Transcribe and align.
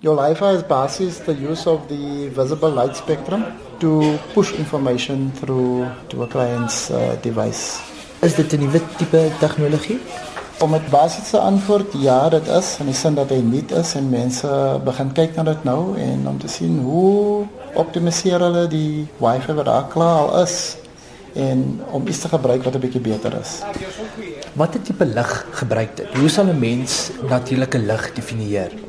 Your 0.00 0.14
Wi-Fi 0.14 0.52
is 0.52 0.62
basis 0.62 1.18
the 1.26 1.34
use 1.34 1.66
of 1.66 1.88
the 1.88 2.28
visible 2.28 2.70
light 2.70 2.94
spectrum 2.94 3.42
to 3.80 4.16
push 4.32 4.52
information 4.54 5.32
through 5.32 5.90
to 6.10 6.22
a 6.22 6.28
client's 6.28 6.88
uh, 6.92 7.18
device. 7.20 7.82
Is 8.22 8.34
dit 8.38 8.52
'n 8.52 8.60
nuwe 8.62 8.80
tipe 8.96 9.22
tegnologie? 9.40 9.98
Om 10.62 10.70
met 10.70 10.86
basiese 10.90 11.38
antwoord 11.38 11.98
ja, 11.98 12.28
dit 12.28 12.46
is 12.46 12.76
in 12.78 12.86
die 12.86 12.94
sin 12.94 13.14
dat 13.14 13.30
hy 13.34 13.40
nuut 13.42 13.70
is 13.74 13.94
en 13.98 14.06
mense 14.10 14.48
begin 14.84 15.10
kyk 15.12 15.34
na 15.34 15.42
dit 15.50 15.64
nou 15.64 15.98
en 15.98 16.28
om 16.28 16.38
te 16.38 16.48
sien 16.48 16.78
hoe 16.78 17.46
optimaliseer 17.74 18.38
hulle 18.38 18.68
die 18.70 19.08
Wi-Fi 19.18 19.52
wat 19.52 19.66
daar 19.66 19.88
klaar 19.90 20.18
al 20.18 20.42
is 20.42 20.76
en 21.34 21.82
om 21.90 22.06
iets 22.06 22.22
te 22.22 22.28
gebruik 22.28 22.62
wat 22.62 22.74
'n 22.74 22.84
bietjie 22.86 23.02
beter 23.02 23.34
is. 23.40 23.66
Watter 24.54 24.82
tipe 24.82 25.04
lig 25.04 25.46
gebruik 25.50 25.96
dit? 25.96 26.06
Hoe 26.14 26.28
sal 26.28 26.46
'n 26.46 26.58
mens 26.58 27.10
natuurlike 27.26 27.78
lig 27.78 28.12
definieer? 28.14 28.87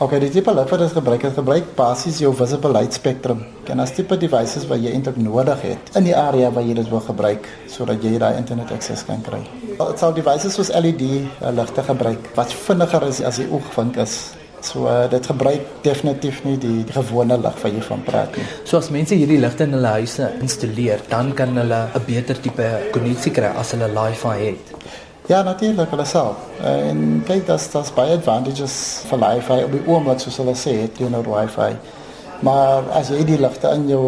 Okay, 0.00 0.16
die 0.16 0.30
tipe 0.32 0.48
lig 0.56 0.70
wat 0.72 0.92
gebruik, 0.94 1.24
het 1.26 1.34
gebruik 1.36 1.66
basies 1.76 2.22
jou 2.22 2.30
visible 2.32 2.70
light 2.72 2.94
spectrum. 2.96 3.42
En 3.68 3.82
as 3.84 3.90
tipe 3.92 4.16
devices 4.16 4.62
wat 4.70 4.80
jy 4.80 4.94
eintlik 4.96 5.18
nodig 5.20 5.60
het 5.60 5.90
in 6.00 6.06
die 6.06 6.14
area 6.16 6.48
waar 6.48 6.64
jy 6.64 6.72
dit 6.78 6.88
wil 6.88 7.02
gebruik 7.04 7.44
sodat 7.68 8.00
jy 8.00 8.14
daai 8.22 8.38
internet 8.38 8.72
access 8.72 9.04
kan 9.04 9.20
kry. 9.26 9.42
Dit 9.76 10.00
sal 10.00 10.16
devices 10.16 10.56
soos 10.56 10.70
LED 10.72 11.04
uh, 11.04 11.50
ligte 11.52 11.84
gebruik 11.84 12.30
wat 12.38 12.56
vinniger 12.62 13.04
is 13.10 13.20
as 13.20 13.42
die 13.42 13.46
oogvink 13.52 14.00
is. 14.00 14.16
So 14.64 14.88
uh, 14.88 15.04
dit 15.12 15.28
gebruik 15.34 15.68
definitief 15.84 16.40
nie 16.48 16.56
die, 16.64 16.78
die 16.88 16.96
gewone 16.96 17.36
lig 17.44 17.60
wat 17.60 17.76
jy 17.76 17.84
van 17.90 18.08
praat 18.08 18.40
nie. 18.40 18.48
So 18.64 18.80
as 18.80 18.88
mense 18.96 19.20
hierdie 19.20 19.36
ligte 19.44 19.68
in 19.68 19.76
hulle 19.76 19.92
huise 20.00 20.32
installeer, 20.40 21.04
dan 21.12 21.34
kan 21.36 21.52
hulle 21.60 21.84
'n 21.92 22.04
beter 22.08 22.40
tipe 22.40 22.72
konneksie 22.96 23.36
kry 23.36 23.52
as 23.52 23.76
hulle 23.76 23.92
Wi-Fi 24.00 24.36
het. 24.48 24.76
Ja, 25.30 25.42
natuurlik 25.42 25.90
hulle 25.90 26.04
self. 26.04 26.36
Uh, 26.58 26.88
en 26.88 27.22
kyk, 27.22 27.44
dat 27.46 27.60
is 27.62 27.92
baie 27.94 28.16
advantages 28.18 28.74
vir 29.06 29.20
Wi-Fi 29.22 29.58
op 29.62 29.76
die 29.76 29.82
oomblik 29.86 30.18
soos 30.18 30.40
hulle 30.42 30.56
sê 30.58 30.72
teenoor 30.96 31.28
Wi-Fi. 31.30 31.68
Maar 32.42 32.88
as 32.98 33.12
jy 33.12 33.20
die 33.28 33.36
ligte 33.38 33.70
in 33.76 33.84
jou 33.92 34.02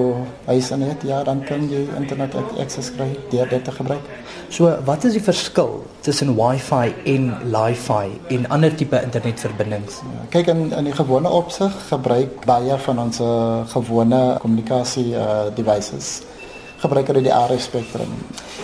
huis 0.49 0.73
in 0.75 0.83
het, 0.83 1.05
ja, 1.07 1.21
dan 1.23 1.45
kan 1.47 1.69
jy 1.71 1.85
internet 2.01 2.35
access 2.59 2.91
kry 2.97 3.07
deur 3.31 3.47
dit 3.53 3.63
te 3.63 3.75
gebruik. 3.77 4.11
So, 4.51 4.73
wat 4.89 5.07
is 5.07 5.15
die 5.15 5.23
verskil 5.23 5.85
tussen 6.03 6.35
Wi-Fi 6.41 6.91
en 7.15 7.31
Li-Fi 7.55 8.35
en 8.35 8.51
ander 8.51 8.75
tipe 8.75 8.99
internetverbindings? 8.99 10.03
Ja, 10.03 10.27
kyk 10.35 10.51
in 10.57 10.73
in 10.75 10.91
die 10.91 10.99
gewone 10.99 11.31
opsig 11.31 11.77
gebruik 11.93 12.43
baie 12.51 12.83
van 12.89 13.07
ons 13.07 13.23
gewone 13.77 14.25
kommunikasie 14.43 15.13
uh, 15.15 15.53
devices 15.55 16.17
gebruik 16.83 17.13
hulle 17.13 17.23
die 17.25 17.33
RF 17.33 17.63
spektrum. 17.63 18.11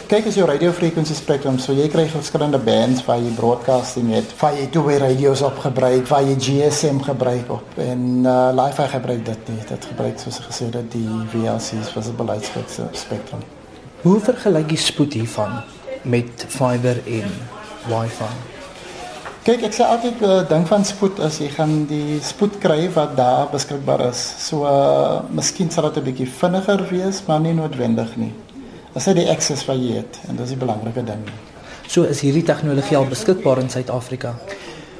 Kyk 0.08 0.30
as 0.30 0.38
jou 0.38 0.46
radiofrequensie 0.48 1.16
spektrum, 1.16 1.58
so 1.60 1.74
jy 1.76 1.88
kry 1.92 2.06
verskillende 2.08 2.58
bands 2.64 3.02
waar 3.04 3.20
jy 3.20 3.30
broadcasting 3.36 4.08
het, 4.16 4.32
waar 4.40 4.56
jy 4.56 4.66
two-way 4.72 4.96
radios 5.02 5.42
op 5.44 5.60
gebruik, 5.60 6.06
waar 6.08 6.24
jy 6.24 6.36
GSM 6.46 7.02
gebruik 7.04 7.52
op 7.58 7.78
en 7.84 8.24
uh, 8.24 8.48
Li-Fi 8.56 8.88
gebruik 8.94 9.24
dit 9.28 9.52
nie. 9.52 9.60
Dit 9.68 9.88
gebruik 9.92 10.18
soos 10.22 10.40
gesê 10.48 10.70
dat 10.72 10.90
die 10.96 11.08
VLC's 11.34 11.92
was 11.94 12.08
'n 12.08 12.16
beleidsspektrum. 12.16 13.44
Hoe 14.02 14.20
vergelyk 14.20 14.70
jy 14.70 14.76
spoed 14.76 15.12
hiervan 15.12 15.60
met 16.02 16.46
fiber 16.48 17.02
en 17.04 17.34
Wi-Fi? 17.88 18.57
Kyk, 19.48 19.62
ek 19.64 19.72
sê 19.72 19.84
altyd 19.88 20.18
uh, 20.28 20.32
ding 20.44 20.66
van 20.68 20.82
spoed 20.84 21.22
as 21.24 21.38
jy 21.40 21.46
gaan 21.48 21.86
die 21.88 22.18
spoed 22.20 22.58
kry 22.60 22.82
wat 22.92 23.14
daar 23.16 23.46
beskikbaar 23.48 24.02
is. 24.10 24.20
So 24.44 24.68
uh 24.68 25.22
miskien 25.32 25.70
sal 25.72 25.86
dit 25.88 26.02
'n 26.02 26.04
bietjie 26.04 26.26
vinniger 26.40 26.82
wees, 26.90 27.22
maar 27.24 27.40
nie 27.40 27.54
noodwendig 27.56 28.12
nie. 28.20 28.28
Dit 28.92 29.00
is 29.00 29.08
die 29.16 29.24
access 29.32 29.64
wat 29.64 29.80
jy 29.80 29.94
het 30.02 30.20
en 30.28 30.36
dis 30.36 30.52
die 30.52 30.60
belangrike 30.60 31.00
ding. 31.00 31.24
So 31.88 32.04
is 32.04 32.20
hierdie 32.20 32.44
tegnologie 32.44 32.98
al 33.00 33.08
beskikbaar 33.08 33.62
in 33.64 33.72
Suid-Afrika. 33.72 34.34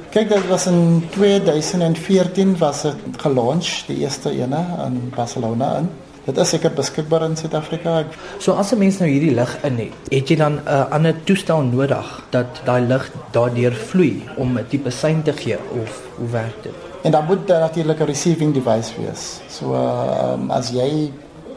Kyk, 0.09 0.29
dit 0.33 0.49
was 0.49 0.65
in 0.65 1.05
2014 1.13 2.57
was 2.57 2.81
dit 2.81 3.21
gelaunch, 3.21 3.85
die 3.85 4.01
eerste 4.01 4.33
ene 4.33 4.65
in 4.87 5.13
Barcelona 5.13 5.75
in. 5.77 5.91
Dit 6.25 6.37
is 6.37 6.49
seker 6.49 6.73
beskikbaar 6.75 7.23
in 7.25 7.37
Suid-Afrika. 7.37 8.03
So 8.39 8.53
as 8.53 8.71
'n 8.71 8.77
mens 8.77 8.99
nou 8.99 9.09
hierdie 9.09 9.33
lig 9.33 9.57
in 9.63 9.77
het, 9.77 10.11
het 10.11 10.29
jy 10.29 10.35
dan 10.35 10.53
'n 10.53 10.61
uh, 10.67 10.91
ander 10.91 11.15
toestel 11.23 11.61
nodig 11.61 12.25
dat 12.29 12.61
daai 12.65 12.81
lig 12.81 13.11
daardeur 13.31 13.73
vloei 13.73 14.23
om 14.37 14.57
'n 14.57 14.65
tipe 14.67 14.89
sein 14.89 15.23
te 15.23 15.33
gee 15.33 15.57
of 15.81 16.01
hoe 16.17 16.29
werk 16.29 16.63
dit? 16.63 16.73
En 17.03 17.11
dan 17.11 17.25
moet 17.25 17.47
daar 17.47 17.59
natuurlik 17.59 17.99
'n 17.99 18.03
receiving 18.05 18.53
device 18.53 18.91
wees. 18.97 19.39
So 19.49 19.73
uh, 19.73 20.33
um, 20.33 20.51
as 20.51 20.69
jy 20.69 21.11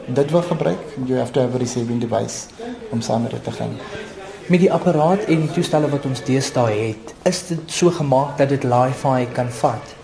dit 0.07 0.31
wil 0.31 0.41
gebruik, 0.41 0.79
you 1.05 1.17
have 1.17 1.31
to 1.31 1.41
have 1.41 1.55
a 1.55 1.57
receiving 1.57 1.99
device 1.99 2.47
om 2.89 3.01
saam 3.01 3.21
met 3.21 3.31
dit 3.31 3.43
te 3.43 3.51
gaan. 3.51 3.77
Met 4.45 4.59
die 4.59 4.71
apparaat 4.73 5.19
en 5.19 5.39
die 5.39 5.51
toestelle 5.51 5.89
wat 5.89 6.05
ons 6.05 6.23
deesdae 6.23 6.71
het, 6.71 7.13
is 7.23 7.47
dit 7.47 7.59
so 7.65 7.89
gemaak 7.89 8.37
dat 8.37 8.49
dit 8.49 8.63
Li-Fi 8.63 9.27
kan 9.33 9.49
vat. 9.49 9.95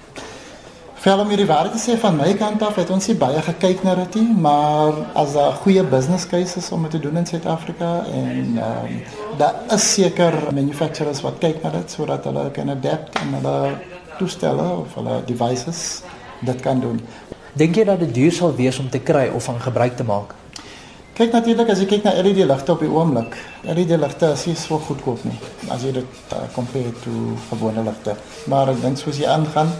Vir 0.99 1.15
om 1.15 1.29
hierdie 1.31 1.47
waarde 1.47 1.69
te 1.71 1.79
sê 1.79 1.93
van 1.95 2.17
my 2.19 2.33
kant 2.35 2.59
af 2.65 2.75
het 2.75 2.89
ons 2.91 3.05
nie 3.07 3.13
baie 3.15 3.39
gekyk 3.45 3.85
na 3.87 3.93
dit 4.01 4.15
nie, 4.19 4.33
maar 4.45 4.97
as 5.15 5.35
'n 5.35 5.53
goeie 5.63 5.83
business 5.83 6.27
case 6.27 6.57
is 6.59 6.71
om 6.71 6.81
dit 6.81 6.91
te 6.91 6.99
doen 6.99 7.17
in 7.17 7.25
Suid-Afrika 7.25 8.03
en 8.11 8.57
ehm 8.57 8.85
um, 8.85 9.01
daar 9.37 9.55
is 9.75 9.93
seker 9.93 10.33
manufacturers 10.51 11.21
wat 11.21 11.39
kyk 11.39 11.63
na 11.63 11.69
dit 11.69 11.91
sodat 11.91 12.23
hulle 12.23 12.51
kan 12.51 12.69
adapt 12.69 13.15
en 13.21 13.33
hulle 13.33 13.79
toestelle 14.17 14.67
of 14.81 14.95
hulle 14.95 15.23
devices 15.25 16.01
dit 16.41 16.59
kan 16.61 16.79
doen. 16.79 16.99
Dink 17.53 17.75
jy 17.75 17.83
dat 17.85 17.99
dit 17.99 18.13
duur 18.13 18.31
sal 18.31 18.55
wees 18.55 18.79
om 18.79 18.89
te 18.89 18.99
kry 18.99 19.29
of 19.33 19.43
van 19.43 19.59
gebruik 19.59 19.95
te 19.95 20.03
maak? 20.03 20.35
Kyk 21.13 21.31
natuurlik 21.31 21.69
as 21.69 21.79
jy 21.79 21.85
kyk 21.85 22.03
na 22.03 22.11
LED 22.11 22.43
ligte 22.45 22.71
op 22.71 22.79
die 22.79 22.91
oomblik. 22.91 23.37
LED 23.63 23.95
ligte 23.99 24.31
is 24.31 24.45
nie 24.45 24.55
so 24.55 24.77
goedkoop 24.77 25.23
nie 25.23 25.39
as 25.69 25.81
jy 25.83 25.91
dit 25.91 26.33
uh, 26.33 26.43
compare 26.53 26.91
to 27.03 27.11
gewone 27.49 27.83
ligte. 27.83 28.15
Maar 28.47 28.69
ek 28.69 28.81
dink 28.81 28.97
soos 28.97 29.17
jy 29.17 29.27
aangaan 29.27 29.71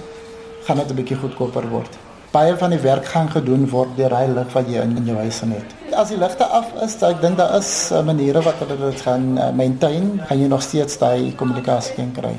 gaan 0.70 0.78
dit 0.78 0.92
'n 0.92 0.96
bietjie 1.02 1.18
goedkoper 1.18 1.66
word. 1.70 1.98
Baie 2.32 2.54
van 2.58 2.70
die 2.70 2.80
werk 2.80 3.06
gaan 3.06 3.30
gedoen 3.30 3.66
word 3.70 3.96
deur 3.98 4.14
hy 4.14 4.28
lig 4.30 4.54
wat 4.54 4.68
jy 4.70 4.82
in, 4.86 4.98
in 4.98 5.06
jou 5.06 5.18
huis 5.18 5.40
het. 5.42 5.74
As 5.98 6.10
die 6.14 6.18
ligte 6.18 6.46
af 6.46 6.68
is, 6.86 6.98
dan 7.00 7.16
ek 7.16 7.22
dink 7.22 7.38
daar 7.38 7.56
is 7.58 7.90
uh, 7.92 8.04
maniere 8.06 8.42
wat 8.46 8.62
hulle 8.62 8.78
dit 8.92 9.02
gaan 9.02 9.26
uh, 9.38 9.50
maintain, 9.50 10.22
gaan 10.28 10.40
jy 10.40 10.48
nog 10.48 10.62
steeds 10.62 10.98
daai 11.02 11.34
kommunikasie 11.36 11.96
kan 11.96 12.12
kry. 12.14 12.36